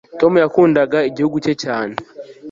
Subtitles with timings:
[0.19, 1.93] Tom yakundaga igihugu cye cyane